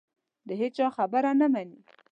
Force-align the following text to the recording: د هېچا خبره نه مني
د 0.47 0.49
هېچا 0.61 0.87
خبره 0.97 1.31
نه 1.39 1.47
مني 1.53 1.79